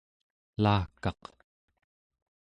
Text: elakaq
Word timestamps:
elakaq 0.57 1.21